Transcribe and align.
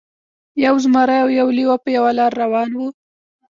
یو 0.65 0.75
زمری 0.85 1.17
او 1.23 1.29
یو 1.39 1.47
لیوه 1.57 1.77
په 1.83 1.89
یوه 1.97 2.11
لاره 2.17 2.37
روان 2.41 2.69
وو. 2.77 2.87